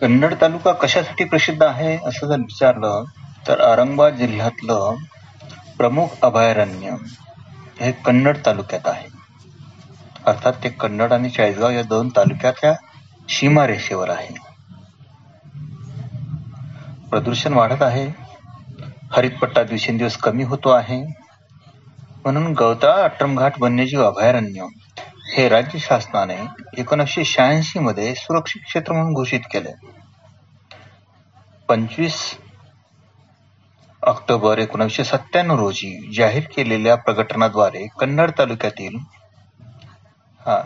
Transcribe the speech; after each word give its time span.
कन्नड 0.00 0.34
तालुका 0.40 0.72
कशासाठी 0.72 1.24
प्रसिद्ध 1.24 1.62
आहे 1.62 1.98
असं 2.04 2.26
जर 2.26 2.36
विचारलं 2.36 3.04
तर 3.48 3.60
औरंगाबाद 3.60 4.14
जिल्ह्यातलं 4.14 4.94
प्रमुख 5.76 6.06
अभयारण्य 6.22 6.96
हे 7.80 7.92
कन्नड 7.92 8.36
तालुक्यात 8.46 8.86
आहे. 8.86 9.08
अर्थात 10.26 10.52
ते 10.64 10.68
कन्नड 10.68 11.12
आणि 11.12 11.30
चाळीसगाव 11.30 11.70
या 11.70 11.82
दोन 11.82 12.08
तालुक्याच्या 12.08 12.72
सीमारेषेवर 13.28 14.10
आहे. 14.10 14.34
प्रदूषण 17.10 17.52
वाढत 17.52 17.82
आहे. 17.82 18.06
हरितपट्टा 19.12 19.62
दिवसेंदिवस 19.62 20.16
कमी 20.16 20.42
होतो 20.42 20.68
आहे. 20.68 21.04
म्हणून 22.24 22.52
गवताळा 22.52 23.04
अट्टमघाट 23.04 23.52
वन्यजीव 23.60 24.02
अभयारण्य 24.04 24.66
हे 25.32 25.48
राज्य 25.48 25.78
शासनाने 25.78 26.36
एकोणीसशे 26.78 27.24
शहाऐंशी 27.24 27.78
मध्ये 27.78 28.14
सुरक्षित 28.14 28.62
क्षेत्र 28.66 28.92
म्हणून 28.92 29.12
घोषित 29.12 29.40
केले. 29.52 29.72
पंचवीस 31.68 32.16
ऑक्टोबर 34.02 34.58
एकोणीसशे 34.58 35.04
सत्त्याण्णव 35.04 35.58
रोजी 35.58 35.90
जाहीर 36.16 36.44
केलेल्या 36.56 36.94
प्रकटनाद्वारे 36.96 37.86
कन्नड 38.00 38.30
तालुक्यातील 38.38 38.96
हा 40.40 40.60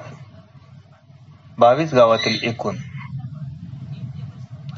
बावीस 1.59 1.95
गावातील 1.95 2.39
एकूण 2.43 2.77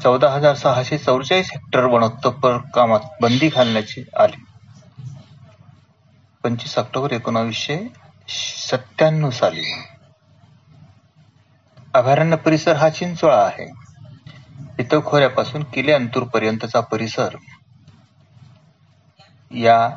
चौदा 0.03 0.29
हजार 0.29 0.55
सहाशे 0.55 0.97
चौवेचाळीस 0.97 1.49
हेक्टर 1.51 1.85
वनोत्तर 1.85 2.57
कामात 2.75 2.99
बंदी 3.21 3.47
घालण्याची 3.47 4.03
आली. 4.19 4.43
पंचवीस 6.43 6.77
ऑक्टोबर 6.77 7.11
एकोणावीसशे 7.11 7.77
सत्त्याण्णव 8.29 9.29
साली. 9.29 9.83
अभयारण्य 11.93 12.35
परिसर 12.35 12.75
हा 12.75 12.89
चिंचोळा 12.89 13.45
आहे. 13.45 13.71
इथं 14.79 14.99
खोऱ्यापासून 15.05 15.63
किले 15.63 15.91
अंतूर 15.91 16.23
पर्यंतचा 16.23 16.79
परिसर. 16.79 17.35
या 19.51 19.89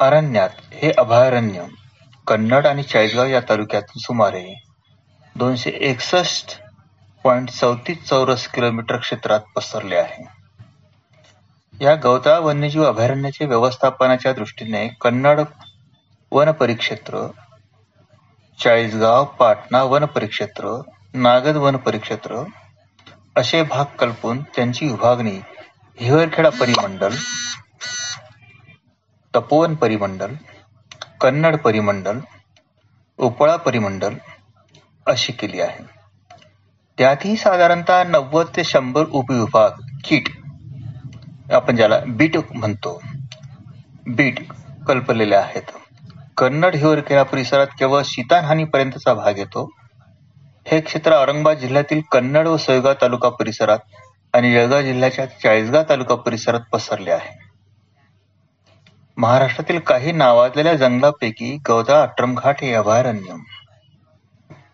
अरण्यात 0.00 0.50
हे 0.72 0.92
अभयारण्य 0.98 1.64
कन्नड 2.26 2.66
आणि 2.66 2.82
चाळीसगाव 2.82 3.26
या 3.26 3.40
तालुक्यातून 3.40 4.00
सुमारे 4.00 4.62
दोनशे 5.36 5.70
एकसष्ट 5.70 6.60
पॉइंट 7.24 7.50
चौतीस 7.50 8.04
चौरस 8.04 8.46
किलोमीटर 8.46 8.96
क्षेत्रात 8.96 9.40
पसरले 9.56 9.96
आहे. 9.96 10.24
या 11.80 11.94
गवताळ 11.94 12.38
वन्यजीव 12.38 12.84
अभयारण्याचे 12.84 13.46
व्यवस्थापनाच्या 13.46 14.32
दृष्टीने 14.32 14.88
कन्नड 14.88 15.40
वन 16.32 16.50
परिक्षेत्र 16.50 17.30
चाळीसगाव 18.64 19.24
पाटणा 19.24 19.82
वन 19.82 20.04
परिक्षेत्र 20.04 20.80
नागद 21.14 21.56
वन 21.56 21.76
परिक्षेत्र 21.76 22.44
असे 23.36 23.62
भाग 23.62 23.84
कल्पून 23.98 24.42
त्यांची 24.42 24.86
विभागणी 24.86 25.40
हिवरखेडा 25.96 26.50
परिमंडल 26.50 27.16
तपोवन 29.34 29.74
परिमंडल 29.74 30.34
कन्नड 31.20 31.56
परिमंडल 31.56 32.18
उपळा 33.18 33.56
परिमंडल 33.56 34.14
अशी 35.06 35.32
केली 35.32 35.60
आहे. 35.60 35.84
त्यातही 36.98 37.36
साधारणतः 37.36 38.04
नव्वद 38.04 38.46
ते 38.56 38.64
शंभर 38.64 39.04
उपविभाग 39.12 39.70
किट 40.04 40.28
आपण 41.52 41.76
ज्याला 41.76 41.98
बीट 42.06 42.36
म्हणतो. 42.54 43.02
बीट 44.06 44.52
कल्पलेले 44.88 45.36
आहेत. 45.36 45.62
कन्नड 46.40 46.74
हिवरखेडा 46.74 47.22
परिसरात 47.22 47.66
केवळ 47.66 48.02
पर्यंतचा 48.64 49.14
भाग 49.14 49.38
येतो. 49.38 49.70
हे 50.66 50.80
क्षेत्र 50.80 51.22
औरंगाबाद 51.22 51.58
जिल्ह्यातील 51.58 52.00
कन्नड 52.12 52.46
व 52.46 52.56
सोयगाव 52.56 52.92
तालुका 53.00 53.28
परिसरात 53.28 53.78
आणि 54.32 54.52
जळगाव 54.52 54.82
जिल्ह्याच्या 54.82 55.26
चाळीसगाव 55.26 55.82
तालुका 55.88 56.14
परिसरात 56.14 56.60
पसरले 56.72 57.10
आहे. 57.10 57.38
महाराष्ट्रातील 59.16 59.78
काही 59.78 60.12
नावाजलेल्या 60.12 60.74
जंगलापैकी 60.74 61.58
गवदा 61.68 62.02
अट्रमघाट 62.02 62.60
हे 62.60 62.74
अभयारण्य. 62.74 63.34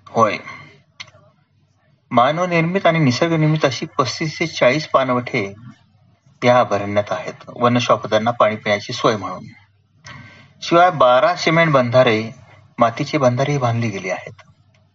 होय. 0.08 0.36
मानवनिर्मित 2.10 2.86
आणि 2.86 2.98
निसर्गनिर्मित 2.98 3.64
अशी 3.64 3.86
पस्तीस 3.98 4.40
ते 4.40 4.46
चाळीस 4.46 4.88
पानवठे 4.88 5.54
या 6.44 6.60
अभयारण्यात 6.60 7.12
आहेत. 7.12 7.34
वनश्वापदांना 7.56 8.30
पाणी 8.30 8.56
पिण्याची 8.56 8.92
सोय 8.92 9.16
म्हणून. 9.16 9.44
शिवाय 10.62 10.90
बारा 10.90 11.34
सिमेंट 11.34 11.72
बंधारे 11.72 12.30
मातीची 12.78 13.18
बंधारेही 13.18 13.58
बांधली 13.58 13.88
गेली 13.88 14.10
आहेत. 14.10 14.32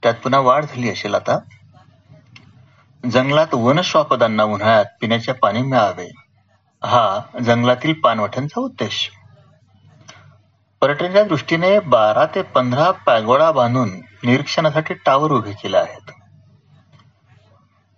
त्यात 0.03 0.13
पुन्हा 0.13 0.39
वाढ 0.39 0.65
झाली 0.65 0.89
असेल 0.89 1.15
आता? 1.15 1.39
जंगलात 3.11 3.53
वनस्वापदांना 3.53 4.43
उन्हाळ्यात 4.43 4.85
पिण्याचे 5.01 5.31
पाणी 5.31 5.61
मिळावे. 5.61 6.09
हा 6.83 7.19
जंगलातील 7.43 7.93
पानवठ्यांचा 7.93 8.61
उद्देश. 8.61 9.09
पर्यटनाच्या 10.81 11.23
दृष्टीने 11.23 11.79
बारा 11.79 12.25
ते 12.25 12.41
पंधरा 12.41 12.91
पॅगोडा 12.91 13.51
बांधून 13.51 13.89
निरीक्षणासाठी 14.23 14.93
टावर 14.93 15.31
उभे 15.31 15.51
केले 15.51 15.77
आहेत. 15.77 16.11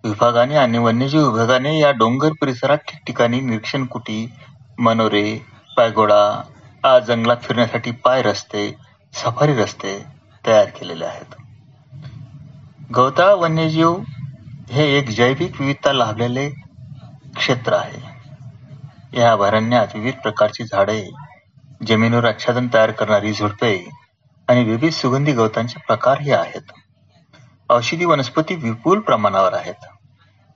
विभागाने 0.04 0.56
आणि 0.56 0.78
वन्यजीव 0.78 1.30
विभागाने 1.30 1.78
या 1.78 1.90
डोंगर 1.90 2.32
परिसरात 2.40 2.78
ठिकठिकाणी 2.78 3.40
निरीक्षण 3.40 3.84
कुटी 3.84 4.32
मनोरे 4.78 5.46
पॅगोडा 5.76 6.42
आज 6.84 7.06
जंगलात 7.06 7.36
फिरण्यासाठी 7.36 7.90
पाय 7.90 8.22
रस्ते 8.22 8.74
सफारी 9.12 9.54
रस्ते 9.54 10.04
तयार 10.46 10.66
केलेले 10.68 11.04
आहेत. 11.04 11.34
गवताळ 12.94 13.32
वन्यजीव 13.32 13.96
हे 14.70 14.98
एक 14.98 15.08
जैविक 15.08 15.60
विविधता 15.60 15.92
लाभलेले 15.92 16.50
क्षेत्र 17.36 17.72
आहे. 17.72 18.02
या 19.20 19.32
अभयारण्यात 19.32 19.86
विविध 19.94 20.14
प्रकारची 20.14 20.64
झाडे 20.64 21.10
जमिनीवर 21.86 22.24
आच्छादन 22.24 22.68
तयार 22.74 22.90
करणारी 22.90 23.32
झुडपे 23.32 23.90
आणि 24.48 24.64
विविध 24.64 24.92
सुगंधी 24.92 25.32
गवतांचे 25.32 25.80
प्रकारही 25.86 26.32
आहेत. 26.32 26.72
औषधी 27.70 28.04
वनस्पती 28.04 28.54
विपुल 28.54 29.00
प्रमाणावर 29.00 29.54
आहेत. 29.54 29.86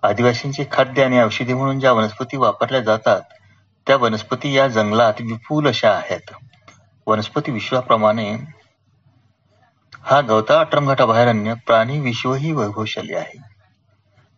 आदिवासींचे 0.03 0.65
खाद्य 0.73 1.05
आणि 1.05 1.21
औषधी 1.21 1.55
म्हणून 1.55 1.81
ज्या 1.81 1.93
वनस्पती 1.93 2.37
वापरल्या 2.37 2.81
जातात 2.81 3.21
त्या 3.89 3.97
वनस्पती 3.97 4.53
या 4.57 4.69
जंगलात 4.69 5.15
विपुल 5.21 5.69
अशा 5.69 5.91
आहेत. 5.91 6.31
वनस्पती 7.07 7.53
विश्वाप्रमाणे 7.53 8.37
हा 10.01 10.21
गवता 10.21 10.61
अट्रमघाट 10.61 11.03
अभयारण्य 11.03 11.55
प्राणी 11.55 12.01
विश्वही 12.01 12.53
वैभवशाली 12.53 13.15
आहे. 13.15 13.39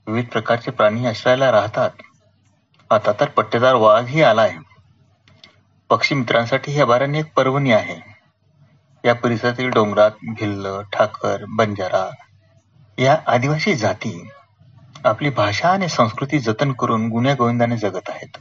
विविध 0.06 0.26
प्रकारचे 0.26 0.70
प्राणी 0.70 1.06
आश्रयाला 1.06 1.52
राहतात. 1.52 1.90
आता 2.90 3.12
तर 3.12 3.28
पट्टेदार 3.28 3.74
वाघही 3.74 4.22
आलाय. 4.22 4.52
पक्षी 5.90 6.14
मित्रांसाठी 6.14 6.72
हे 6.72 6.80
अभयारण्य 6.80 7.18
एक 7.18 7.34
पर्वणी 7.34 7.72
आहे. 7.72 8.14
या 9.04 9.14
परिसरातील 9.14 9.70
डोंगरात 9.70 10.10
भिल्ल 10.22 10.80
ठाकर 10.92 11.44
बंजारा 11.48 12.10
या 12.98 13.18
आदिवासी 13.26 13.74
जाती 13.74 14.28
आपली 15.04 15.30
भाषा 15.30 15.68
आणि 15.68 15.88
संस्कृती 15.88 16.38
जतन 16.38 16.72
करून 16.72 17.08
गुण्यागोविंदाने 17.08 17.76
जगत 17.76 18.08
आहेत. 18.08 18.38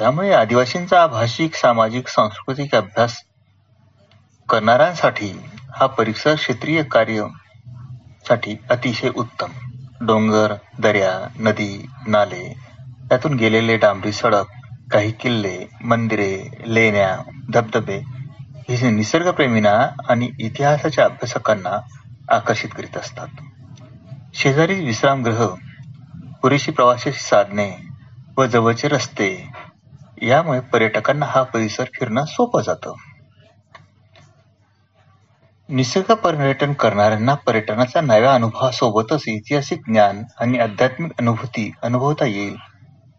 त्यामुळे 0.00 0.32
आदिवासींचा 0.32 1.06
भाषिक 1.06 1.54
सामाजिक 1.54 2.08
सांस्कृतिक 2.08 2.74
अभ्यास 2.74 3.16
करणाऱ्यांसाठी 4.48 5.40
हा 5.70 5.86
परिसर 5.86 6.34
क्षेत्रीय 6.34 6.82
कार्यसाठी 6.82 8.56
अतिशय 8.70 9.08
उत्तम. 9.16 9.46
डोंगर 10.00 10.54
दर्या 10.78 11.28
नदी 11.38 11.86
नाले 12.06 12.56
यातून 13.12 13.34
गेलेले 13.34 13.76
डांबरी 13.76 14.12
सडक 14.12 14.44
काही 14.92 15.12
किल्ले 15.12 15.68
मंदिरे 15.84 16.48
लेण्या 16.66 17.16
धबधबे 17.52 17.98
हे 18.70 18.90
निसर्गप्रेमींना 18.90 19.88
आणि 20.08 20.30
इतिहासाच्या 20.38 21.04
अभ्यासकांना 21.04 21.80
आकर्षित 22.28 22.68
करीत 22.76 22.96
असतात. 22.96 23.28
शेजारी 24.34 24.84
विश्रामगृह 24.84 25.46
पुरेशी 26.42 26.70
प्रवासाची 26.70 27.18
साधने 27.18 27.90
व 28.38 28.44
जवळचे 28.46 28.88
रस्ते 28.88 29.49
यामुळे 30.22 30.60
पर्यटकांना 30.60 31.26
हा 31.26 31.42
परिसर 31.42 31.84
फिरणं 31.94 32.24
सोपं 32.24 32.62
जातं. 32.62 32.92
निसर्ग 35.68 36.14
पर्यटन 36.14 36.72
करणाऱ्यांना 36.72 37.34
पर्यटनाच्या 37.34 38.02
नव्या 38.02 38.34
अनुभवासोबतच 38.34 39.22
ऐतिहासिक 39.28 39.80
ज्ञान 39.86 40.22
आणि 40.40 40.58
आध्यात्मिक 40.58 41.12
अनुभूती 41.18 41.70
अनुभवता 41.82 42.24
येईल 42.24 42.56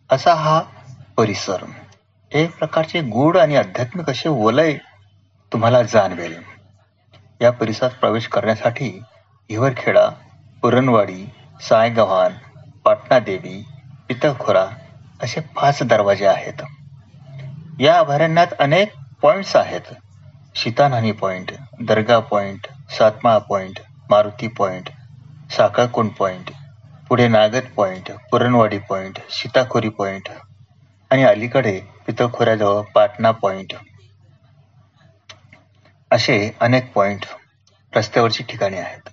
असा 0.09 0.33
हा 0.33 0.61
परिसर. 1.17 1.65
एक 2.31 2.57
प्रकारचे 2.57 3.01
गूढ 3.01 3.37
आणि 3.37 3.55
आध्यात्मिक 3.55 4.09
असे 4.09 4.29
वलय 4.29 4.77
तुम्हाला 5.51 5.83
जाणवेल. 5.83 6.35
या 7.41 7.51
परिसरात 7.51 7.89
प्रवेश 7.89 8.27
करण्यासाठी 8.27 8.99
हिवरखेडा 9.49 10.09
पुरणवाडी 10.61 11.25
सायगव्हाण 11.61 12.33
पाटणादेवी 12.85 13.63
पितळखोरा 14.07 14.65
असे 15.21 15.41
पाच 15.41 15.83
दरवाजे 15.83 16.25
आहेत. 16.25 16.61
या 17.79 17.97
अभयारण्यात 17.99 18.47
अनेक 18.59 18.93
पॉइंट्स 19.21 19.55
आहेत. 19.55 19.93
शीतानानी 20.55 21.11
पॉइंट 21.11 21.51
दर्गा 21.81 22.19
point 22.19 22.67
Satmala 22.91 23.37
point 23.37 23.79
Maruti 24.09 24.47
point 24.47 24.89
Sakakund 25.51 26.09
point 26.09 26.51
पुढे 27.09 27.27
Nagad 27.27 27.65
point 27.75 28.11
Puranwadi 28.31 28.77
point 28.77 29.19
Sitakhori 29.29 29.89
point 29.89 30.29
आणि 31.09 31.23
अलीकडे 31.23 31.81
पितळखोऱ्याजवळ 32.07 32.81
पाटणा 32.81 33.31
पॉइंट 33.31 33.73
असे 36.11 36.51
अनेक 36.59 36.93
पॉइंट 36.93 37.25
रस्त्यावरची 37.95 38.43
ठिकाणे 38.43 38.77
आहेत. 38.77 39.09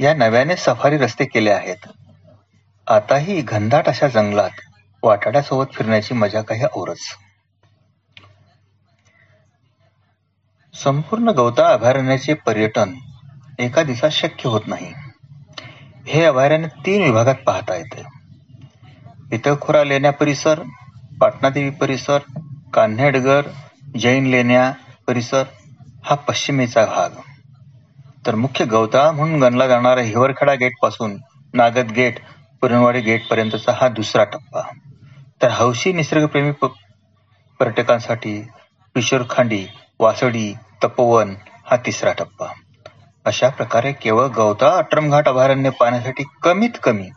या 0.00 0.14
नव्याने 0.14 0.56
सफारी 0.56 0.98
रस्ते 0.98 1.24
केले 1.24 1.50
आहेत. 1.50 1.88
आताही 2.86 3.40
घनदाट 3.40 3.88
अशा 3.88 4.08
जंगलात 4.08 4.50
वाटाड्यासोबत 5.02 5.66
फिरण्याची 5.74 6.14
मजा 6.14 6.42
काही 6.42 6.64
औरच. 6.76 7.00
संपूर्ण 10.74 11.28
गवता 11.28 11.66
अभयारण्याचे 11.72 12.34
पर्यटन 12.34 12.94
एका 13.58 13.82
दिवसात 13.82 14.10
शक्य 14.10 14.48
होत 14.48 14.60
नाही. 14.66 14.92
हे 16.06 16.24
अभयारण्य 16.24 16.68
तीन 16.86 17.02
विभागात 17.02 17.34
पाहता 17.46 17.74
येते. 17.76 18.02
पितळखोरा 19.30 19.84
लेण्या 19.84 20.12
परिसर 20.12 20.60
पाटणादेवी 21.20 21.70
परिसर 21.70 22.18
कान्हेडगर 22.74 23.42
जैन 23.98 24.26
लेण्या 24.26 24.72
परिसर 25.06 25.42
हा 26.04 26.14
पश्चिमेचा 26.14 26.84
भाग. 26.84 27.10
तर 28.26 28.34
मुख्य 28.34 28.64
गवताळा 28.64 29.12
म्हणून 29.12 29.40
गणला 29.40 29.66
जाणारा 29.66 30.00
हिवरखेडा 30.00 30.54
गेटपासून 30.54 31.16
नागद 31.54 31.90
गेट 31.90 32.18
पुरणवाडी 32.60 33.00
गेट 33.00 33.28
पर्यंतचा 33.28 33.72
हा 33.72 33.88
दुसरा 33.88 34.24
टप्पा. 34.24 34.62
तर 35.42 35.48
हौशी 35.50 35.92
निसर्गप्रेमी 35.92 36.52
पर्यटकांसाठी 37.60 38.42
पिशोरखांडी 38.94 39.66
वासडी 40.00 40.54
तपोवन 40.82 41.34
हा 41.66 41.76
तिसरा 41.76 42.12
टप्पा. 42.12 42.46
अशा 43.26 43.48
प्रकारे 43.48 43.92
केवळ 43.92 44.26
गवता 44.26 44.68
अट्रमघाट 44.78 45.28
अभयारण्य 45.28 45.70
पाहण्यासाठी 45.70 46.24
कमीत 46.42 46.70
कमी 46.82 47.08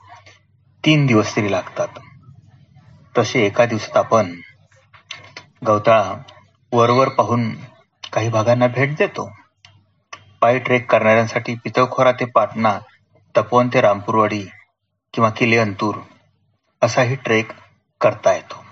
तीन 0.84 1.06
दिवस 1.06 1.36
तरी 1.36 1.52
लागतात. 1.52 1.88
तसे 3.18 3.46
एका 3.46 3.66
दिवसात 3.66 3.98
आपण 3.98 4.34
गवताळा 5.68 6.14
वरवर 6.72 7.10
पाहून 7.10 7.50
काही 8.14 8.30
भागांना 8.30 8.68
भेट 8.68 8.96
देतो. 8.98 9.30
पायी 10.42 10.60
ट्रेक 10.60 10.92
करणाऱ्यांसाठी 10.92 11.56
पितळखोरा 11.56 12.12
ते 12.12 12.26
पाटणा 12.26 12.80
तपोवन 13.36 13.70
ते 13.74 13.82
रामपूरवाडी 13.82 14.46
किंवा 15.14 15.30
किले 15.30 15.58
अंतूर 15.58 15.96
असाही 16.82 17.16
ट्रेक 17.16 17.52
करता 18.02 18.34
येतो. 18.34 18.64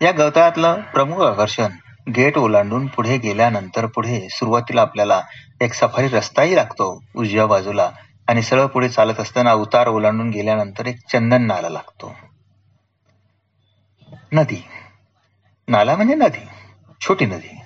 या 0.00 0.12
गवताळ्यातलं 0.12 0.80
प्रमुख 0.80 1.22
आकर्षण 1.22 1.72
गेट 2.16 2.38
ओलांडून 2.38 2.86
पुढे 2.86 3.18
गेल्यानंतर 3.18 3.86
पुढे 3.86 4.28
सुरुवातीला 4.30 4.80
आपल्याला 4.80 5.22
एक 5.60 5.74
सफारी 5.74 6.08
रस्ताही 6.08 6.56
लागतो 6.56 7.04
उजव्या 7.16 7.46
बाजूला 7.46 7.90
आणि 8.28 8.42
सरळ 8.42 8.66
पुढे 8.66 8.88
चालत 8.88 9.20
असताना 9.20 9.52
उतार 9.52 9.88
ओलांडून 9.88 10.30
गेल्यानंतर 10.30 10.86
एक 10.86 10.96
चंदन 11.12 11.42
नाला 11.42 11.68
लागतो. 11.68 12.14
नदी. 14.32 14.64
नाला 15.68 15.96
म्हणजे 15.96 16.14
नदी. 16.14 16.48
छोटी 17.00 17.26
नदी. 17.26 17.60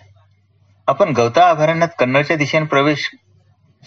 आपण 0.86 1.12
गवता 1.12 1.50
अभयारण्यात 1.50 1.90
कन्नडच्या 1.98 2.36
दिशेने 2.36 2.66
प्रवेश 2.66 3.10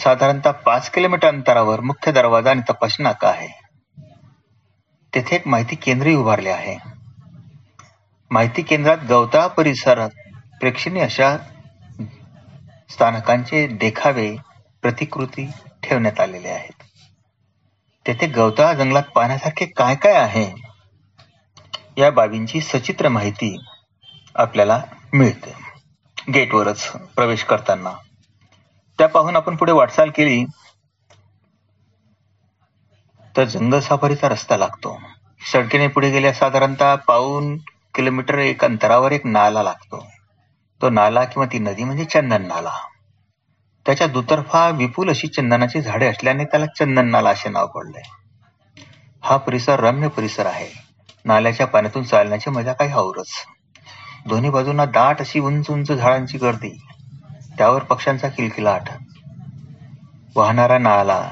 साधारणतः 0.04 0.52
पाच 0.52 0.90
किलोमीटर 0.90 1.28
अंतरावर 1.28 1.80
मुख्य 1.80 2.12
दरवाजा 2.12 2.50
आणि 2.50 2.62
तपासणी 2.70 3.04
नाका 3.04 3.30
आहे. 3.30 3.48
तेथे 5.16 5.36
एक 5.36 5.48
माहिती 5.48 5.76
केंद्रही 5.76 6.16
उभारले 6.16 6.50
आहे. 6.50 6.78
माहिती 8.32 8.62
केंद्रात 8.62 8.98
गवता 9.10 9.48
परिसरात 9.48 10.10
प्रेक्षणीय 10.60 11.04
अशा 11.04 11.38
स्थानकांचे 12.90 13.68
देखावे 13.68 14.36
प्रतिकृती 14.82 15.52
ठेवण्यात 15.84 16.20
आलेले 16.20 16.50
आहेत. 16.50 16.84
तेथे 18.08 18.28
गवताळ 18.28 18.74
जंगलात 18.74 19.04
पाहण्यासारखे 19.04 19.66
काय 19.66 19.96
काय 19.96 20.14
आहे? 20.14 20.52
या 21.98 22.12
बाबींची 22.12 22.62
सचित्र 22.62 23.10
माहिती 23.10 23.66
आपल्याला 24.36 24.82
मिळते. 25.14 25.54
गेटवरच 26.34 26.88
प्रवेश 26.92 27.44
करताना. 27.44 27.92
त्या 28.98 29.08
पाहून 29.08 29.36
आपण 29.36 29.56
पुढे 29.56 29.72
वाटचाल 29.72 30.10
केली. 30.10 30.46
तर 33.38 33.44
जंगल 33.44 33.80
सफारीचा 33.80 34.30
रस्ता 34.30 34.58
लागतो. 34.58 35.02
सडकेने 35.54 35.88
पुढे 35.88 36.12
गेल्या 36.12 36.34
साधारणतः 36.34 36.96
पाऊन 36.96 37.58
किलोमीटर 37.96 38.38
एक 38.38 38.66
अंतरावर 38.66 39.12
एक 39.12 39.26
नाला 39.26 39.64
लागतो. 39.64 40.08
तो 40.82 40.90
नाला 40.90 41.24
किंवा 41.24 41.46
ती 41.46 41.60
नदी 41.60 41.84
म्हणजे 41.84 42.06
चंदन 42.06 42.42
नाला. 42.42 42.72
त्याच्या 43.86 44.08
दुतर्फा 44.08 44.70
विपुल 44.70 45.10
अशी 45.10 45.28
चंदनाची 45.28 45.82
झाडे 45.82 46.08
असल्याने 46.08 46.46
त्याला 46.46 46.66
चंदन 46.66 47.08
नाला 47.08 47.30
असे 47.30 47.50
नाव 47.50 47.68
पडले. 47.68 48.02
हा 49.24 49.38
परिसर 49.38 49.80
रम्य 49.80 50.08
परिसर 50.08 50.46
आहे. 50.46 50.68
नाल्याच्या 51.26 51.68
पाण्यातून 51.68 52.04
चालण्याची 52.04 52.50
मजा 52.50 52.74
काही 52.74 52.94
औरच 52.94 53.32
दोन्ही 54.28 54.50
बाजूंना 54.50 54.86
दाट 54.86 55.20
अशी 55.20 55.40
उंच 55.40 55.70
उंच 55.70 55.92
झाडांची 55.92 56.38
गर्दी. 56.38 56.70
त्यावर 57.58 57.84
पक्ष्यांचा 57.84 58.28
किलकिलाट. 58.28 58.90
वाहणारा 60.36 60.78
नाला. 60.78 61.32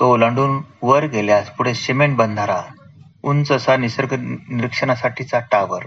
तो 0.00 0.12
ओलांडून 0.12 0.62
वर 0.82 1.06
गेल्यास 1.06 1.50
पुढे 1.50 1.74
सिमेंट 1.74 2.16
बंधारा 2.16 2.62
उंच 3.22 3.52
असा 3.52 3.76
निसर्ग 3.76 4.14
निरीक्षणासाठीचा 4.48 5.38
टावर. 5.40 5.84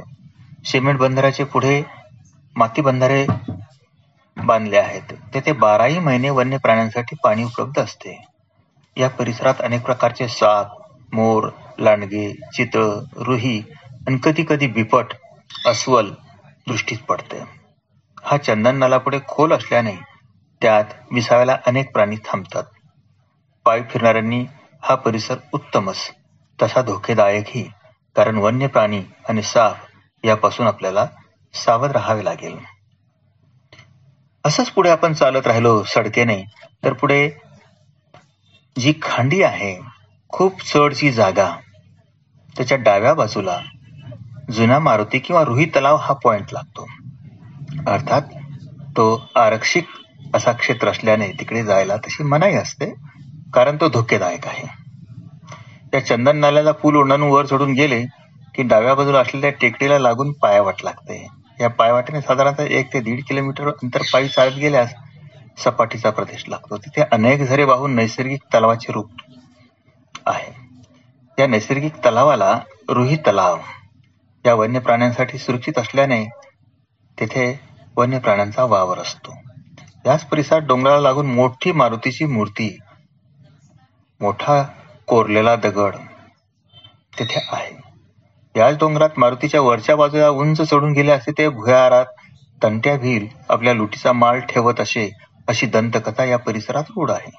सिमेंट 0.66 1.00
बंधाराचे 1.00 1.44
पुढे 1.44 1.84
माती 2.56 2.82
बंधारे 2.82 3.26
बांधले 4.38 4.78
आहेत. 4.78 5.14
तेथे 5.34 5.52
बाराही 5.54 6.00
महिने 6.00 6.30
वन्य 6.30 6.58
प्राण्यांसाठी 6.58 7.16
पाणी 7.24 7.44
उपलब्ध 7.44 7.80
असते. 7.80 8.18
या 8.98 9.10
परिसरात 9.10 9.62
अनेक 9.62 9.82
प्रकारचे 9.86 10.28
साप 10.28 11.14
मोर 11.14 11.50
लांडगे 11.80 12.32
चितळ 12.54 12.90
रुही 13.18 13.58
आणि 14.08 14.18
कधी 14.24 14.44
कधी 14.44 14.68
बिपट 14.68 15.14
अस्वल 15.68 16.10
दृष्टीत 16.68 16.98
पडते. 17.10 17.44
हा 18.24 18.38
चंदन 18.38 18.78
नालापुढे 18.78 19.20
खोल 19.28 19.54
असल्याने 19.54 19.96
त्यात 20.62 20.94
विसाव्याला 21.12 21.58
अनेक 21.68 21.92
प्राणी 21.94 22.16
थांबतात. 22.26 22.64
पाय 23.66 23.82
फिरणाऱ्यांनी 23.90 24.46
हा 24.84 24.96
परिसर 24.96 25.36
उत्तमच 25.54 25.98
तसा 26.60 26.82
धोकेदायकही 26.82 27.64
कारण 28.16 28.38
वन्य 28.38 28.68
प्राणी 28.68 29.02
आणि 29.30 29.42
साप 29.44 30.26
यापासून 30.26 30.68
आपल्याला 30.68 31.06
सावध 31.56 31.92
राहावे 31.92 32.26
लागेल. 32.26 32.58
असंच 34.46 34.70
पुढे 34.70 34.90
आपण 34.90 35.14
चालत 35.14 35.48
राहिलो 35.48 35.84
सडकेने 35.84 36.44
तर 36.84 36.94
पुढे 36.94 37.30
जी 38.80 38.94
खांडी 39.02 39.42
आहे 39.44 39.80
खूप 40.30 40.62
चढची 40.62 41.12
जागा 41.12 41.56
त्याच्या 42.58 42.78
डाव्या 42.78 43.14
बाजूला 43.14 43.60
जुना 44.52 44.80
मारुती 44.80 45.20
किंवा 45.20 45.44
रुही 45.44 45.66
तलाव 45.66 45.96
हा 45.96 46.14
पॉइंट 46.14 46.46
लागतो. 46.52 46.88
अर्थात 47.88 48.22
तो 48.98 49.30
आरक्षित 49.36 49.84
असा 50.36 50.52
क्षेत्र 50.52 50.90
असल्याने 50.90 51.32
तिकडे 51.40 51.64
जायला 51.64 51.98
तशी 51.98 52.24
मनाई 52.24 52.54
असते 52.54 52.86
कारण 53.54 53.78
तो 53.82 53.90
धोकेदायक 53.90 54.48
आहे. 54.48 54.68
त्या 55.92 56.06
चंदन 56.06 56.38
नाल्याला 56.38 56.72
पूल 56.72 56.96
ओढून 56.96 57.22
वर 57.22 57.46
चढून 57.46 57.74
गेले 57.74 58.06
की 58.56 58.64
डाव्या 58.64 58.94
बाजूला 58.94 59.20
असलेल्या 59.20 59.50
टेकडीला 59.50 60.00
लागून 60.00 60.32
पायावाट 60.32 60.84
लागते. 60.84 61.45
या 61.62 61.70
पायवाटेने 61.70 62.22
साधारणतः 62.22 62.64
एक 62.64 62.94
ते 62.94 63.00
दीड 63.00 63.24
किलोमीटर 63.24 63.68
अंतर 63.68 64.02
पायी 64.14 64.28
चालत 64.28 64.54
गेल्यास 64.54 64.94
सपाटीचा 65.58 66.10
प्रदेश 66.10 66.44
लागतो. 66.48 66.78
तिथे 66.78 67.02
अनेक 67.02 67.44
झरे 67.44 67.64
वाहून 67.64 67.96
नैसर्गिक 67.96 68.42
तलावाचे 68.54 68.94
रूप 68.94 69.12
आहे. 70.26 70.52
या 71.40 71.48
नैसर्गिक 71.48 71.96
तलावाला 71.96 72.60
रुही 72.90 73.16
तलाव 73.16 73.60
या 74.46 74.54
वन्य 74.54 74.80
प्राण्यांसाठी 74.80 75.38
सुरक्षित 75.38 75.78
असल्याने 75.78 76.26
तेथे 77.20 77.60
वन्य 77.98 78.20
प्राण्यांचा 78.20 78.64
वावर 78.64 79.00
असतो. 79.00 79.34
याच 80.06 80.26
परिसरात 80.26 80.62
डोंगराला 80.62 81.00
लागून 81.00 81.26
मोठी 81.26 81.72
मारुतीची 81.72 82.26
मूर्ती 82.26 82.78
मोठा 84.22 84.64
कोरलेला 85.08 85.56
दगड 85.56 85.96
तिथे 87.20 87.40
आहे. 87.52 87.85
याच 88.56 88.78
डोंगरात 88.80 89.10
मारुतीच्या 89.18 89.62
वरच्या 89.62 89.96
बाजूला 89.96 90.30
उंच 90.30 90.62
चढून 90.62 90.92
गेले 90.94 91.12
असते 91.12 91.32
ते 91.32 91.50
भुयारात 91.50 92.06
तंट्या 92.64 92.98
भील 92.98 93.28
आपल्या 93.50 93.74
लुटीचा 93.74 94.14
माल 94.14 94.40
ठेवत 94.40 94.80
असे 94.80 95.10
अशी 95.48 95.66
दंतकथा 95.66 96.24
या 96.24 96.38
परिसरात 96.38 96.84
रूढ 96.90 97.12
आहे. 97.12 97.32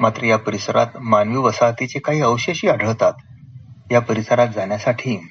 मात्र 0.00 0.24
या 0.24 0.38
परिसरात 0.38 0.86
मानवी 1.00 1.36
वसाहतीचे 1.36 1.98
काही 1.98 2.20
अवशेषही 2.20 2.68
आढळतात. 2.68 3.12
या 3.90 4.00
परिसरात 4.00 4.48
जाण्यासाठी 4.48 5.28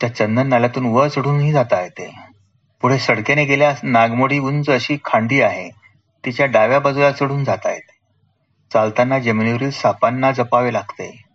त्या 0.00 0.14
चंदन 0.14 0.46
नाल्यातून 0.46 0.86
वर 0.86 1.08
चढूनही 1.08 1.52
जाता 1.52 1.80
येते. 1.80 2.14
पुढे 2.82 2.98
सडकेने 2.98 3.44
गेल्यास 3.44 3.80
नागमोडी 3.82 4.38
उंच 4.38 4.70
अशी 4.70 4.96
खांडी 5.04 5.40
आहे. 5.40 5.70
तिच्या 6.24 6.46
डाव्या 6.46 6.78
बाजूला 6.78 7.12
चढून 7.12 7.44
जाता 7.44 7.72
येते. 7.72 7.98
चालताना 8.72 9.18
जमिनीवरील 9.18 9.70
सापांना 9.70 10.32
जपावे 10.32 10.72
लागते. 10.72 11.29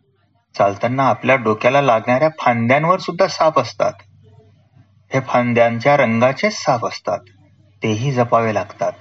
चालताना 0.57 1.03
आपल्या 1.03 1.35
डोक्याला 1.35 1.81
लागणाऱ्या 1.81 2.29
फांद्यांवर 2.39 2.99
सुद्धा 2.99 3.27
साप 3.27 3.59
असतात. 3.59 3.93
हे 5.13 5.19
फांद्यांच्या 5.19 5.97
रंगाचे 5.97 6.51
साप 6.51 6.85
असतात. 6.85 7.19
तेही 7.83 8.11
जपावे 8.11 8.53
लागतात. 8.53 8.91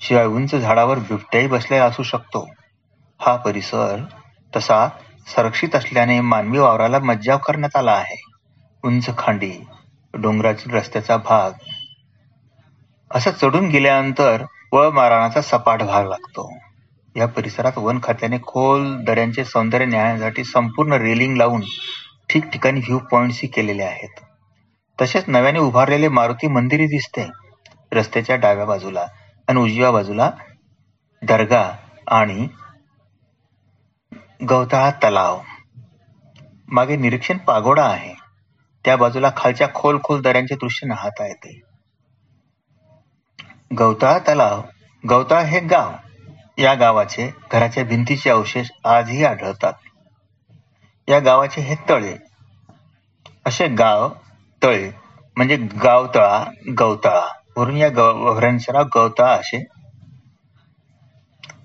शिवाय 0.00 0.26
उंच 0.26 0.54
झाडावर 0.54 0.98
बिबट्याही 0.98 1.46
बसलेला 1.46 1.84
असू 1.84 2.02
शकतो. 2.02 2.48
हा 3.20 3.36
परिसर 3.36 4.00
तसा 4.56 4.88
संरक्षित 5.26 5.74
असल्याने 5.74 6.20
मानवी 6.20 6.58
वावराला 6.58 6.98
मज्जाव 6.98 7.38
करण्यात 7.38 7.76
आला 7.76 7.92
आहे. 7.92 8.22
उंच 8.84 9.18
खांडी 9.18 9.52
डोंगरातील 10.14 10.74
रस्त्याचा 10.74 11.16
भाग 11.16 11.52
असं 13.10 13.30
चढून 13.30 13.68
गेल्यानंतर 13.68 14.44
वळ 14.72 14.88
मारणाचा 14.88 15.42
सपाट 15.42 15.82
भाग 15.82 16.06
लागतो. 16.06 16.58
या 17.16 17.26
परिसरात 17.26 17.72
वन 17.76 17.98
खात्याने 18.02 18.38
खोल 18.46 19.04
दऱ्यांचे 19.04 19.44
सौंदर्य 19.44 19.84
न्यायासाठी 19.84 20.44
संपूर्ण 20.44 20.92
रेलिंग 20.92 21.36
लावून 21.36 21.62
ठिकठिकाणी 22.30 22.80
व्ह्यू 22.80 22.98
पॉइंट्सही 22.98 23.48
केलेले 23.48 23.82
आहेत. 23.82 24.20
तसेच 25.00 25.24
नव्याने 25.26 25.58
उभारलेले 25.58 26.08
मारुती 26.08 26.46
मंदिरही 26.46 26.86
दिसते. 26.86 27.30
रस्त्याच्या 27.92 28.36
डाव्या 28.36 28.64
बाजूला 28.64 29.06
आणि 29.48 29.60
उजव्या 29.60 29.90
बाजूला 29.90 30.30
दर्गा 31.22 31.72
आणि 32.10 32.48
गवताळा 34.48 34.90
तलाव. 34.90 35.40
मागे 36.68 36.96
निरीक्षण 36.96 37.36
पागोडा 37.38 37.84
आहे. 37.84 38.14
त्या 38.84 38.96
बाजूला 38.96 39.30
खालच्या 39.36 39.68
खोल 39.74 39.98
खोल 40.04 40.20
दऱ्यांचे 40.20 40.54
दृश्य 40.54 40.86
नाहता 40.86 41.26
येते. 41.26 41.60
गवताळा 43.78 44.18
तलाव 44.18 44.62
गवताळा 45.10 45.42
हे 45.42 45.60
गाव. 45.60 45.92
या 46.58 46.74
गावाचे 46.74 47.30
घराच्या 47.52 47.84
भिंतीचे 47.84 48.30
अवशेष 48.30 48.70
आजही 48.84 49.24
आढळतात. 49.24 49.72
या 51.08 51.18
गावाचे 51.18 51.60
हे 51.60 51.74
तळे 51.88 52.16
असे 53.46 53.66
गाव 53.68 54.08
तळे 54.62 54.90
म्हणजे 55.36 55.56
गावतळा 55.56 56.44
गवताळा 56.78 57.26
वरून 57.56 57.76
या 57.76 57.88
गव्हाऱ्यांचं 57.88 58.72
नाव 58.72 58.84
गवताळा 58.94 59.32
असे. 59.32 59.64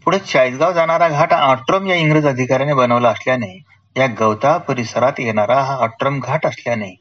पुढे 0.05 0.19
चाळीसगाव 0.19 0.71
जाणारा 0.71 1.07
घाट 1.09 1.33
आट्रम 1.33 1.87
या 1.87 1.95
इंग्रज 1.95 2.27
अधिकाऱ्याने 2.27 2.73
बनवला 2.73 3.09
असल्याने 3.09 3.57
या 3.95 4.07
गवताळा 4.19 4.57
परिसरात 4.57 5.19
येणारा 5.19 5.61
हा 5.61 5.77
अट्रम 5.83 6.19
घाट 6.19 6.45
असल्याने 6.45 6.95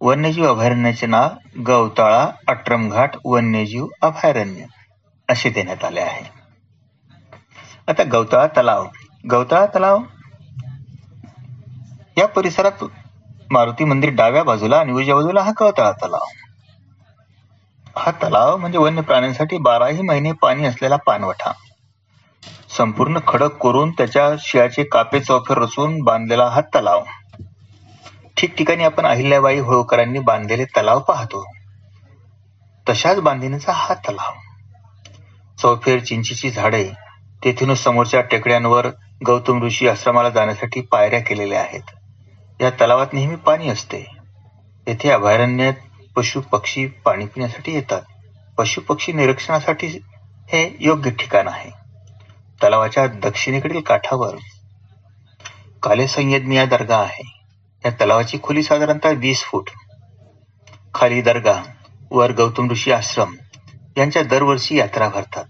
वन्यजीव 0.00 0.46
अभयारण्याचे 0.48 1.06
नाव 1.06 1.28
गवताळा 1.66 2.26
अट्रम 2.46 2.88
घाट 2.88 3.16
वन्यजीव 3.24 3.86
अभयारण्य 4.02 4.64
असे 5.28 5.50
देण्यात 5.50 5.84
आले 5.84 6.00
आहे. 6.00 6.35
आता 7.88 8.02
गवताळा 8.02 8.46
तलाव. 8.46 8.86
गवताळा 9.30 9.66
तलाव 9.66 10.02
या 12.18 12.26
परिसरात 12.28 12.84
मारुती 13.50 13.84
मंदिर 13.84 14.10
डाव्या 14.10 14.42
बाजूला 14.44 14.78
आणि 14.78 14.92
उजव्या 14.92 15.14
बाजूला 15.14 15.42
हा 15.42 15.50
गवताळा 15.60 15.92
तलाव. 15.92 16.24
हा 17.96 18.10
तलाव 18.10 18.56
म्हणजे 18.56 18.78
वन्य 18.78 19.02
प्राण्यांसाठी 19.02 19.58
बाराही 19.58 20.02
महिने 20.02 20.32
पाणी 20.32 20.64
असलेला 20.64 20.96
पानवठा. 20.96 21.52
संपूर्ण 22.76 23.18
खडक 23.28 23.56
करून 23.56 23.90
त्याच्या 23.90 24.30
शिळाचे 24.38 24.84
कापे 24.84 25.20
चौफेर 25.20 25.58
रचून 25.58 26.02
बांधलेला 26.02 26.46
हा 26.46 26.60
तलाव. 26.60 27.04
ठिकठिकाणी 28.36 28.84
आपण 28.84 29.06
अहिल्याबाई 29.06 29.58
होळकरांनी 29.58 30.18
बांधलेले 30.18 30.64
तलाव 30.64 31.00
पाहतो. 31.00 31.44
तशाच 32.88 33.20
बांधणीचा 33.20 33.72
हा 33.72 33.94
तलाव. 33.94 34.32
चौफेर 35.58 36.00
चिंचीची 36.00 36.50
झाडे 36.50 36.92
तेथूनच 37.44 37.78
समोरच्या 37.78 38.20
टेकड्यांवर 38.20 38.86
गौतम 39.26 39.62
ऋषी 39.62 39.88
आश्रमाला 39.88 40.30
जाण्यासाठी 40.30 40.80
पायऱ्या 40.80 41.20
केलेल्या 41.20 41.60
आहेत. 41.60 41.82
या 42.60 42.70
तलावात 42.70 43.06
नेहमी 43.12 43.36
पाणी 43.36 43.68
असते. 43.68 44.16
येथे 44.86 45.10
अभयारण्यात 45.10 45.74
पशु 46.16 46.40
पक्षी 46.40 46.86
पाणी 46.86 47.26
पिण्यासाठी 47.26 47.72
येतात. 47.72 48.02
पशु 48.58 48.80
पक्षी 48.80 49.12
निरीक्षणासाठी 49.12 49.86
हे 50.48 50.76
योग्य 50.80 51.10
ठिकाण 51.10 51.48
आहे. 51.48 51.70
तलावाच्या 52.62 53.06
दक्षिणेकडील 53.06 53.80
काठावर 53.80 54.36
काले 55.82 56.08
संयज्ञ 56.08 56.62
दर्गा 56.64 56.98
आहे. 56.98 57.40
या 57.84 57.90
तलावाची 57.90 58.38
खोली 58.42 58.62
साधारणतः 58.62 59.10
वीस 59.10 59.42
फूट. 59.42 59.70
खाली 60.94 61.20
दर्गा 61.20 61.62
वर 62.10 62.32
गौतम 62.32 62.70
ऋषी 62.70 62.92
आश्रम 62.92 63.34
यांच्या 63.96 64.22
दरवर्षी 64.22 64.78
यात्रा 64.78 65.08
भरतात. 65.08 65.44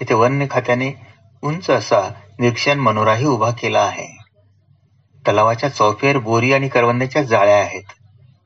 येथे 0.00 0.14
वन्य 0.14 0.46
खात्याने 0.50 1.07
उंच 1.42 1.70
असा 1.70 2.08
निरीक्षण 2.38 2.78
मनोराही 2.78 3.24
उभा 3.24 3.50
केला 3.50 3.80
आहे. 3.80 4.06
तलावाच्या 5.28 5.68
चौफेर 5.68 6.18
बोरी 6.18 6.52
आणि 6.52 6.68
करवंद्याच्या 6.68 7.22
जाळ्या 7.22 7.56
आहेत. 7.56 7.82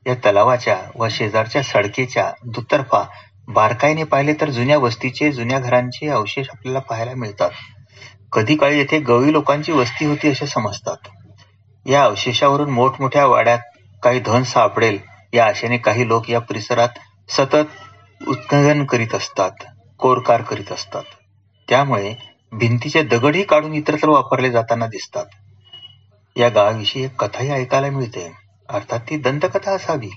या 0.06 0.14
तलावाच्या 0.14 0.78
व 0.96 1.08
शेजारच्या 1.10 1.62
सडकेच्या 1.62 2.32
दुतर्फा 2.44 3.02
बारकाईने 3.48 4.04
पाहिले 4.04 4.32
तर 4.32 4.50
जुन्या 4.50 4.78
वस्तीचे 4.78 5.32
जुन्या 5.32 5.58
घरांचे 5.58 6.08
अवशेष 6.08 6.48
आपल्याला 6.50 6.78
पाहायला 6.78 7.12
मिळतात. 7.14 7.50
कधी 8.32 8.56
काळी 8.56 8.78
येथे 8.78 8.98
गवळी 8.98 9.32
लोकांची 9.32 9.72
वस्ती 9.72 10.04
होती 10.04 10.28
असे 10.28 10.46
समजतात. 10.46 10.96
या 11.86 12.04
अवशेषावरून 12.04 12.70
मोठमोठ्या 12.70 13.26
वाड्यात 13.26 13.58
काही 14.02 14.20
धन 14.20 14.42
सापडेल 14.42 14.98
या 15.32 15.46
आशेने 15.46 15.78
काही 15.78 16.08
लोक 16.08 16.30
या 16.30 16.40
परिसरात 16.40 16.98
सतत 17.30 18.28
उत्खनन 18.28 18.84
करीत 18.84 19.14
असतात 19.14 19.50
कोरकार 19.98 20.42
करीत 20.42 20.72
असतात. 20.72 21.02
त्यामुळे 21.68 22.14
भिंतीचे 22.52 23.02
दगडही 23.02 23.42
काढून 23.42 23.74
इतरत्र 23.74 24.08
वापरले 24.08 24.50
जाताना 24.50 24.86
दिसतात. 24.86 25.26
या 26.36 26.48
गावाविषयी 26.48 27.04
एक 27.04 27.24
कथाही 27.24 27.50
ऐकायला 27.50 27.90
मिळते. 27.90 28.32
अर्थात 28.68 29.00
ती 29.00 29.16
दंतकथा 29.16 29.72
असावी. 29.72 30.10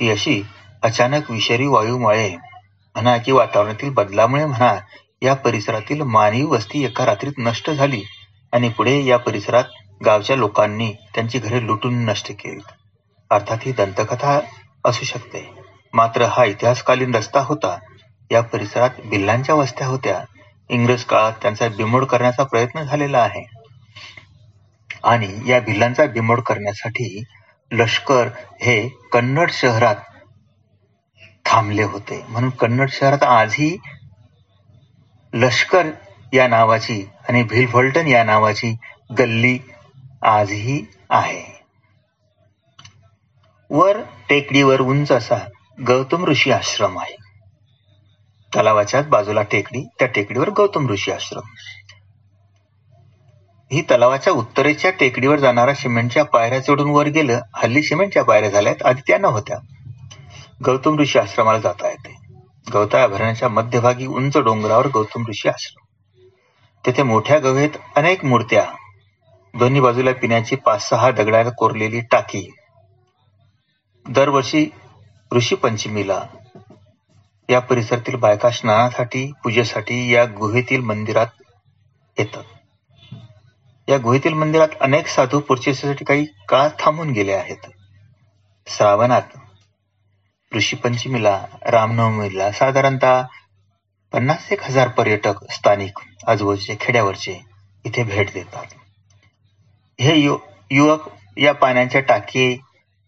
ती 0.00 0.10
अशी 0.10 0.42
अचानक 0.82 1.30
विषारी 1.30 1.66
वायूमुळे 1.66 2.30
म्हणा 2.30 3.16
की 3.16 3.32
वातावरणातील 3.32 3.90
बदलामुळे 3.90 4.44
म्हणा 4.46 4.74
या 5.22 5.34
परिसरातील 5.34 6.02
मानवी 6.02 6.42
वस्ती 6.42 6.84
एका 6.84 7.06
रात्रीत 7.06 7.32
नष्ट 7.38 7.70
झाली 7.70 8.02
आणि 8.52 8.68
पुढे 8.68 9.04
या 9.04 9.16
परिसरात 9.16 9.64
गावच्या 10.04 10.36
लोकांनी 10.36 10.92
त्यांची 11.14 11.38
घरे 11.38 11.66
लुटून 11.66 12.04
नष्ट 12.04 12.30
केली 12.30 12.60
अर्थात 13.30 13.58
ही 13.62 13.72
दंतकथा 13.72 14.40
असू 14.84 15.04
शकते. 15.04 15.50
मात्र 15.94 16.22
हा 16.22 16.44
इतिहासकालीन 16.44 17.14
रस्ता 17.14 17.40
होता. 17.40 17.78
या 18.30 18.40
परिसरात 18.40 18.90
भिल्लांच्या 19.04 19.54
वस्त्या 19.54 19.86
होत्या. 19.86 20.24
इंग्रज 20.68 21.04
काळात 21.04 21.32
त्यांचा 21.42 21.68
बिमोड 21.68 22.04
करण्याचा 22.04 22.44
प्रयत्न 22.44 22.82
झालेला 22.82 23.18
आहे. 23.18 23.44
आणि 25.04 25.40
या 25.46 25.60
भिल्लांचा 25.60 26.06
बिमोड 26.06 26.40
करण्यासाठी 26.40 27.24
लष्कर 27.72 28.28
हे 28.60 28.88
कन्नड 28.88 29.50
शहरात 29.50 29.96
थांबले 31.44 31.82
होते. 31.82 32.24
म्हणून 32.28 32.50
कन्नड 32.50 32.90
शहरात 32.90 33.22
आजही 33.22 33.76
लष्कर 35.34 35.86
या 36.32 36.48
नावाची 36.48 37.08
आणि 37.28 37.42
भिलफलटण 37.42 38.06
या 38.06 38.24
नावाची 38.24 38.76
गल्ली 39.18 39.58
आजही 40.22 40.84
आहे. 41.10 41.56
वर 43.70 44.00
टेकडीवर 44.28 44.80
उंच 44.80 45.12
असा 45.12 45.38
गौतम 45.86 46.24
ऋषी 46.24 46.50
आश्रम 46.50 46.98
आहे. 46.98 47.25
तलावाच्याच 48.56 49.08
बाजूला 49.08 49.42
टेकडी 49.42 49.86
त्या 49.98 50.08
टेकडीवर 50.08 50.50
गौतम 50.50 50.88
ऋषी 50.88 51.12
आश्रम. 51.12 51.40
ही 53.72 53.82
तलावाच्या 53.82 54.32
उत्तरेच्या 54.32 54.90
टेकडीवर 54.90 55.38
जाणारा 55.38 55.74
सिमेंटच्या 55.74 56.24
पायऱ्या 56.24 56.64
चढून 56.64 56.90
वर 56.90 57.06
गेलं 57.06 57.40
हल्ली 57.54 57.82
सिमेंटच्या 57.82 58.24
पायऱ्या 58.24 58.50
झाल्यात 58.50 58.82
आधी 58.82 59.00
त्या 59.06 59.18
नव्हत्या 59.18 59.58
गौतम 60.64 60.98
ऋषी 60.98 61.18
आश्रमाला 61.18 61.58
जाता 61.58 61.88
येते. 61.88 62.14
गवता 62.72 63.02
अभयारण्याच्या 63.02 63.48
मध्यभागी 63.48 64.06
उंच 64.06 64.36
डोंगरावर 64.36 64.86
गौतम 64.86 65.24
ऋषी 65.28 65.48
आश्रम. 65.48 65.84
तेथे 66.86 67.02
मोठ्या 67.02 67.38
गवेत 67.38 67.70
अनेक 67.96 68.24
मूर्त्या 68.24 68.64
दोन्ही 69.54 69.80
बाजूला 69.80 70.12
पिण्याची 70.12 70.56
पाच 70.56 70.88
सहा 70.88 71.10
दगडाला 71.10 71.50
कोरलेली 71.50 72.00
टाकी. 72.00 72.50
दरवर्षी 74.06 74.66
ऋषी 75.32 75.54
पंचमीला 75.54 76.20
या 77.48 77.60
परिसरातील 77.60 78.14
बायका 78.14 78.50
स्नानासाठी 78.50 79.32
पूजेसाठी 79.44 80.14
या 80.14 80.24
गुहेतील 80.24 80.80
मंदिरात 80.80 81.26
येतात. 82.18 82.44
या 83.88 83.98
गुहेतील 83.98 84.32
मंदिरात 84.32 84.68
अनेक 84.80 85.06
साधू 85.06 85.40
पूर्चेसाठी 85.40 86.04
काही 86.04 86.26
काळ 86.48 86.68
थांबून 86.78 87.10
गेले 87.10 87.32
आहेत. 87.32 87.66
श्रावणात 88.66 89.22
ऋषी 90.52 90.76
पंचमीला 90.76 91.44
रामनवमीला 91.66 92.52
साधारणतः 92.52 93.22
पन्नास 94.12 94.52
एक 94.52 94.62
हजार 94.62 94.88
पर्यटक 94.88 95.50
स्थानिक 95.50 95.98
आजूबाजूचे 96.26 96.76
खेड्यावरचे 96.80 97.40
इथे 97.84 98.02
भेट 98.02 98.32
देतात. 98.34 98.64
हे 100.00 100.18
युवक 100.70 101.08
या 101.36 101.52
पाण्याच्या 101.54 102.00
टाकी 102.00 102.52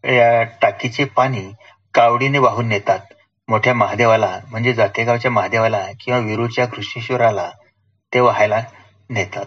या 0.05 0.43
टाकीचे 0.43 1.05
पाणी 1.05 1.51
कावडीने 1.95 2.39
वाहून 2.39 2.69
नेतात. 2.69 3.01
मोठ्या 3.49 3.75
महादेवाला 3.75 4.39
म्हणजे 4.51 4.73
जातेगावच्या 4.73 5.31
महादेवाला 5.31 5.87
किंवा 6.01 6.21
विरूच्या 6.21 6.67
कृष्णेश्वराला 6.67 7.51
ते 8.15 8.21
वाहायला 8.21 8.63
नेतात. 9.11 9.47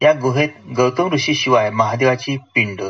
या 0.00 0.12
गुहेत 0.12 0.48
गौतम 0.76 1.12
ऋषी 1.12 1.34
शिवाय 1.34 1.70
महादेवाची 1.70 2.36
पिंड 2.54 2.80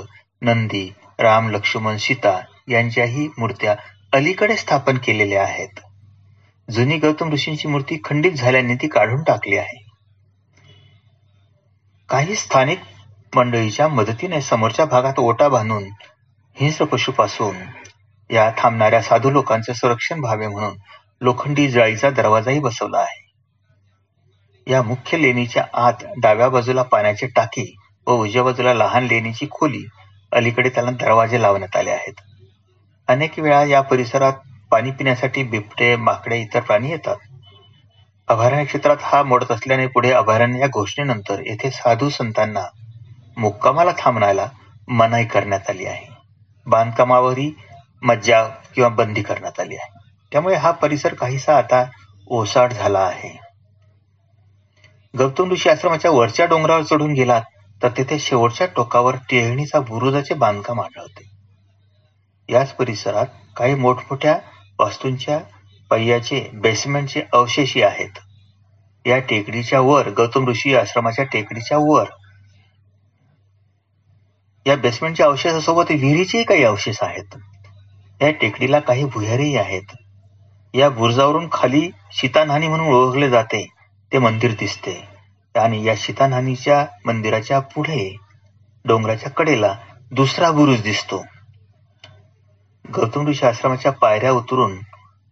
नंदी 0.42 0.92
राम 1.18 1.50
लक्ष्मण 1.50 1.96
सीता 1.96 2.40
यांच्याही 2.68 3.28
मूर्त्या 3.38 3.74
अलीकडे 4.12 4.56
स्थापन 4.56 4.98
केलेल्या 4.98 5.42
आहेत. 5.42 5.80
जुनी 6.70 6.96
गौतम 6.96 7.32
ऋषींची 7.32 7.68
मूर्ती 7.68 8.00
खंडित 8.04 8.32
झाल्याने 8.32 8.74
ती 8.74 8.88
काढून 8.88 9.22
टाकली 9.22 9.56
आहे. 9.56 9.84
काही 12.08 12.36
स्थानिक 12.36 12.78
मंडळीच्या 13.36 13.88
मदतीने 13.88 14.40
समोरच्या 14.40 14.84
भागात 14.84 15.18
ओटा 15.18 15.48
बांधून 15.48 15.84
हिंस्र 16.56 16.84
पशूपासून 16.84 17.56
या 18.32 18.50
थांबणाऱ्या 18.58 19.02
साधू 19.02 19.30
लोकांचे 19.30 19.74
संरक्षण 19.74 20.20
व्हावे 20.20 20.48
म्हणून 20.48 20.74
लोखंडी 21.20 21.68
जाळीचा 21.68 22.10
दरवाजाही 22.10 22.58
बसवला 22.58 22.98
आहे. 22.98 23.22
या 24.66 24.82
मुख्य 24.82 25.18
लेणीच्या 25.18 25.64
आत 25.74 25.92
डाव्या 26.16 26.48
बाजूला 26.48 26.82
पाण्याची 26.82 27.26
टाकी 27.26 27.76
व 28.06 28.12
उजव्या 28.12 28.42
बाजूला 28.42 28.74
लहान 28.74 29.04
लेणीची 29.04 29.46
खोली 29.50 29.84
अलीकडे 30.32 30.68
त्याला 30.68 30.90
दरवाजे 30.90 31.42
लावण्यात 31.42 31.76
आले 31.76 31.90
आहेत. 31.90 32.14
अनेक 33.08 33.38
वेळा 33.38 33.64
या 33.64 33.80
परिसरात 33.80 34.32
पाणी 34.70 34.90
पिण्यासाठी 34.90 35.42
बिबटे 35.42 35.96
माकडे 35.96 36.40
इतर 36.40 36.60
प्राणी 36.60 36.90
येतात. 36.90 37.16
अभयारण्य 38.28 38.64
क्षेत्रात 38.64 38.96
हा 39.02 39.22
मोडत 39.22 39.50
असल्याने 39.50 39.86
पुढे 39.86 40.10
अभयारण्य 40.10 40.60
या 40.60 40.66
घोषणेनंतर 40.66 41.40
येथे 41.46 41.70
साधू 41.70 42.10
संतांना 42.10 42.64
मुक्कामाला 43.36 43.90
थांबण्याला 43.98 44.46
मनाई 44.88 45.24
करण्यात 45.24 45.70
आली 45.70 45.86
आहे. 45.86 46.06
बांधकामावरही 46.66 47.52
मज्जा 48.02 48.48
किंवा 48.74 48.88
बंदी 48.88 49.22
करण्यात 49.22 49.60
आली 49.60 49.76
आहे. 49.76 49.90
त्यामुळे 50.32 50.54
हा 50.54 50.70
परिसर 50.70 51.14
काहीसा 51.14 51.58
आता 51.58 51.84
ओसाड 52.26 52.72
झाला 52.72 52.98
आहे. 52.98 53.38
गौतम 55.18 55.52
ऋषी 55.52 55.68
आश्रमाच्या 55.68 56.10
वरच्या 56.10 56.46
डोंगरावर 56.46 56.82
चढून 56.82 57.12
गेलात 57.12 57.42
तर 57.82 57.88
तिथे 57.88 58.18
शेवटच्या 58.18 58.66
टोकावर 58.66 59.16
टेहळणीचा 59.30 59.80
बुरुजाचे 59.80 60.34
बांधकाम 60.34 60.80
आढळते. 60.80 61.30
याच 62.48 62.72
परिसरात 62.72 63.26
काही 63.56 63.74
मोठमोठ्या 63.74 64.38
वास्तूंच्या 64.78 65.40
पहियाचे 65.90 66.50
बेसमेंटचे 66.54 67.22
अवशेषी 67.32 67.82
आहेत. 67.82 68.10
या 69.06 69.18
टेकडीच्या 69.18 69.80
वर 69.80 70.08
गौतम 70.08 70.48
ऋषी 70.48 70.74
आश्रमाच्या 70.74 71.24
टेकडीच्या 71.24 71.78
वर. 71.80 72.04
या 74.66 74.76
बेसमेंटच्या 74.76 75.26
अवशेषासोबत 75.26 75.90
विहिरीचेही 75.90 76.44
काही 76.44 76.64
अवशेष 76.64 76.96
आहेत. 77.00 77.38
या 78.22 78.30
टेकडीला 78.30 78.78
काही 78.80 79.04
भुयारीही 79.04 79.56
आहेत. 79.56 79.96
या 80.74 80.88
बुरुजावरून 80.90 81.48
खाली 81.52 81.90
शीतानहानी 82.12 82.68
म्हणून 82.68 82.88
ओळखले 82.88 83.30
जाते. 83.30 83.66
ते 84.12 84.18
मंदिर 84.18 84.54
दिसते. 84.60 85.08
आणि 85.54 85.84
या 85.84 85.94
शीतानहानीच्या 85.96 86.86
मंदिराच्या 87.06 87.58
पुढे 87.60 88.16
डोंगराच्या 88.84 89.30
कडेला 89.30 89.74
दुसरा 90.10 90.50
बुरुज 90.50 90.82
दिसतो. 90.82 91.24
गौतम 92.84 93.28
ऋषी 93.28 93.46
आश्रमाच्या 93.46 93.92
पायऱ्या 93.92 94.32
उतरून 94.32 94.78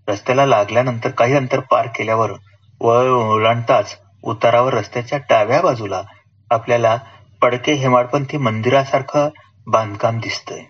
रस्त्याला 0.08 0.46
लागल्यानंतर 0.46 1.10
काही 1.10 1.34
अंतर 1.34 1.60
पार 1.60 1.86
केल्यावर 1.86 2.32
वळ 2.80 3.08
ओलांडताच 3.08 3.96
उतारावर 4.22 4.74
रस्त्याच्या 4.74 5.18
डाव्या 5.18 5.60
बाजूला 5.62 6.02
आपल्याला 6.50 6.96
पडके 7.42 7.72
हेमाडपंथी 7.72 8.36
मंदिरासारखं 8.36 9.28
बांधकाम 9.66 10.18
दिसतंय. 10.18 10.62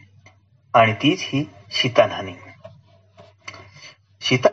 आणि 0.74 0.92
तीच 0.92 1.20
ही 1.22 1.44
शीतानहानी 1.72 2.36
शीता 4.22 4.50